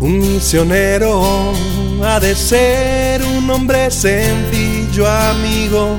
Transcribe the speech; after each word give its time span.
misionero 0.00 1.52
ha 2.04 2.20
de 2.20 2.34
ser 2.34 3.22
un 3.22 3.50
hombre 3.50 3.90
sencillo, 3.90 5.08
amigo 5.08 5.96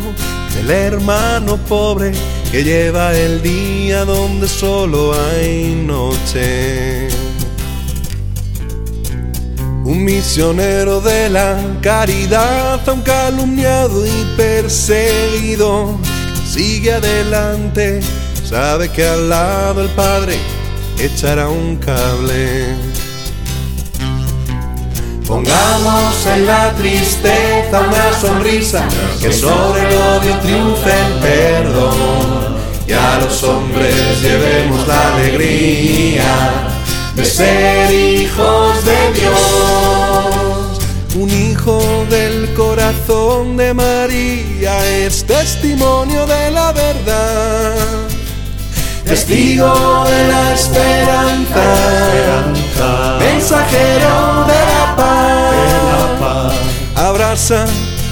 del 0.55 0.69
hermano 0.71 1.57
pobre 1.67 2.11
que 2.51 2.63
lleva 2.63 3.13
el 3.13 3.41
día 3.41 4.05
donde 4.05 4.47
solo 4.47 5.13
hay 5.13 5.75
noche. 5.85 7.07
Un 9.83 10.03
misionero 10.03 10.99
de 10.99 11.29
la 11.29 11.57
caridad, 11.81 12.87
un 12.89 13.01
calumniado 13.01 14.05
y 14.05 14.25
perseguido, 14.35 15.97
sigue 16.45 16.93
adelante, 16.93 18.01
sabe 18.43 18.89
que 18.89 19.07
al 19.07 19.29
lado 19.29 19.81
el 19.81 19.89
Padre 19.89 20.37
echará 20.99 21.47
un 21.47 21.77
cable. 21.77 22.75
Pongamos 25.27 26.25
en 26.25 26.47
la 26.47 26.73
tristeza 26.73 27.81
una 27.81 28.13
sonrisa, 28.13 28.87
que 29.21 29.33
sobre 29.33 29.81
el 29.81 29.93
odio 29.93 30.39
triunfe 30.39 30.89
el 30.89 31.13
perdón. 31.19 32.55
Y 32.87 32.93
a 32.93 33.19
los 33.19 33.43
hombres 33.43 34.21
llevemos 34.21 34.87
la 34.87 35.15
alegría 35.15 36.69
de 37.13 37.25
ser 37.25 37.91
hijos 37.93 38.85
de 38.85 39.13
Dios. 39.19 39.35
Un 41.15 41.29
hijo 41.29 42.05
del 42.09 42.53
corazón 42.53 43.57
de 43.57 43.73
María 43.73 44.87
es 45.05 45.25
testimonio 45.25 46.25
de 46.25 46.51
la 46.51 46.71
verdad 46.71 48.07
testigo 49.07 50.03
de 50.05 50.27
la 50.27 50.53
esperanza, 50.53 51.65
mensajero 53.19 54.06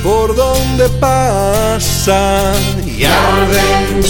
por 0.01 0.33
donde 0.33 0.87
pasa 1.01 2.53
y 2.85 3.03
arde 3.03 3.59
en 3.89 4.01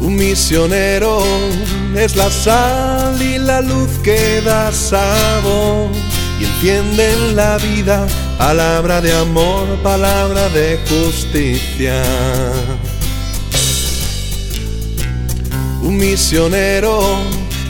Un 0.00 0.14
misionero 0.16 1.22
es 1.96 2.14
la 2.14 2.30
sal 2.30 3.20
y 3.20 3.38
la 3.38 3.60
luz 3.60 3.90
que 4.02 4.40
da 4.42 4.70
sabor 4.72 5.90
y 6.40 6.44
enciende 6.44 7.12
en 7.12 7.36
la 7.36 7.58
vida 7.58 8.06
palabra 8.38 9.00
de 9.00 9.12
amor, 9.12 9.66
palabra 9.82 10.48
de 10.50 10.78
justicia. 10.88 12.00
Un 15.82 15.96
misionero 15.96 17.18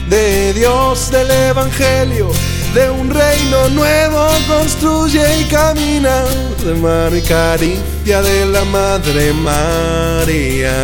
de 0.07 0.53
Dios 0.53 1.09
del 1.09 1.31
Evangelio, 1.31 2.29
de 2.75 2.91
un 2.91 3.09
reino 3.09 3.69
nuevo 3.69 4.27
construye 4.47 5.41
y 5.41 5.45
camina 5.45 6.23
de 6.63 6.75
mano 6.75 7.15
y 7.15 7.21
caricia 7.21 8.21
de 8.21 8.45
la 8.45 8.63
Madre 8.65 9.33
María. 9.33 10.75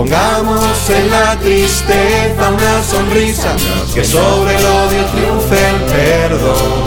Pongamos 0.00 0.88
en 0.88 1.10
la 1.10 1.36
tristeza 1.36 2.48
una 2.48 2.82
sonrisa, 2.82 3.54
que 3.92 4.02
sobre 4.02 4.56
el 4.56 4.64
odio 4.64 5.04
triunfe 5.12 5.58
el 5.68 5.76
perdón. 5.92 6.86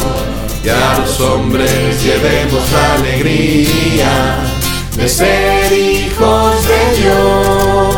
Y 0.63 0.69
a 0.69 0.97
los 0.97 1.19
hombres 1.19 2.03
llevemos 2.03 2.71
la 2.71 2.93
alegría 2.95 4.39
de 4.97 5.07
ser 5.07 5.71
hijos 5.71 6.55
de 6.67 6.95
Dios. 7.03 7.93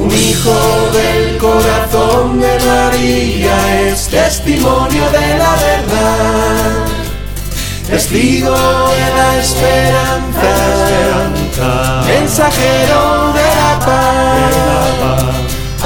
Un 0.00 0.10
hijo 0.10 0.56
del 0.94 1.36
corazón 1.36 2.40
de 2.40 2.58
María 2.64 3.82
es 3.82 4.08
testimonio 4.08 5.10
de 5.10 5.36
la 5.36 5.56
verdad, 5.56 6.86
testigo 7.86 8.56
de 8.56 9.08
la 9.14 9.38
esperanza, 9.42 10.54
mensajero 12.06 13.15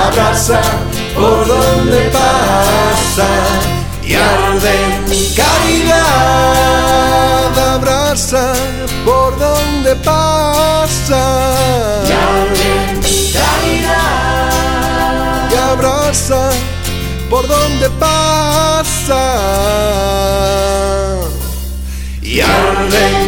abraza 0.06 0.60
por 1.14 1.46
donde 1.46 2.10
pasa 2.10 3.26
y 4.02 4.14
arde 4.14 4.76
caridad, 5.36 6.78
abraza 7.74 8.52
por 9.04 9.38
donde 9.38 9.94
pasa 9.96 11.22
y 12.08 12.12
arde 12.12 12.72
caridad. 13.32 14.70
y 15.52 15.54
abraza 15.56 16.50
por 17.28 17.46
donde 17.46 17.90
pasa 17.90 19.22
y 22.22 22.40
arde. 22.40 23.19